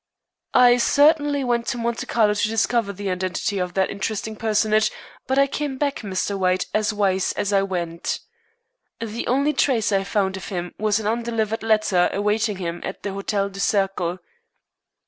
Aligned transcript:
"I 0.55 0.77
certainly 0.77 1.43
went 1.43 1.67
to 1.67 1.77
Monte 1.77 2.07
Carlo 2.07 2.33
to 2.33 2.47
discover 2.47 2.91
the 2.91 3.11
identity 3.11 3.59
of 3.59 3.75
that 3.75 3.91
interesting 3.91 4.35
personage, 4.35 4.91
but 5.27 5.37
I 5.37 5.45
came 5.45 5.77
back, 5.77 5.97
Mr. 5.99 6.35
White, 6.39 6.65
as 6.73 6.91
wise 6.91 7.33
as 7.33 7.53
I 7.53 7.61
went. 7.61 8.19
The 8.99 9.27
only 9.27 9.53
trace 9.53 9.91
I 9.91 10.03
found 10.03 10.37
of 10.37 10.47
him 10.47 10.73
was 10.79 10.97
an 10.99 11.05
undelivered 11.05 11.61
letter 11.61 12.09
awaiting 12.13 12.57
him 12.57 12.81
at 12.83 13.03
the 13.03 13.13
Hotel 13.13 13.47
du 13.49 13.59
Cercle." 13.59 14.17